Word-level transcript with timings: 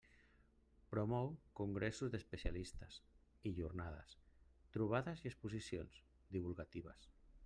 Promou 0.93 1.27
congressos 1.59 2.13
d'especialistes 2.15 2.97
i 3.49 3.51
jornades, 3.59 4.15
trobades 4.79 5.23
i 5.27 5.31
exposicions 5.33 6.01
divulgatives. 6.37 7.07